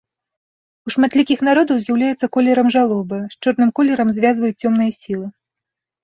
У 0.89 0.91
шматлікіх 0.93 1.39
народаў 1.47 1.77
з'яўляецца 1.81 2.29
колерам 2.37 2.67
жалобы, 2.75 3.19
з 3.33 3.47
чорным 3.47 3.69
колерам 3.81 4.07
звязваюць 4.15 4.59
цёмныя 4.67 4.91
сілы. 5.01 5.27